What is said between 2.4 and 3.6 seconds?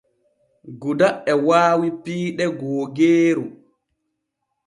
googeeru.